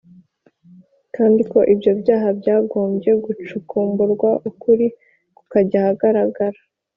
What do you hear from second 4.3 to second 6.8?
ukuri kukajya ahagaragara.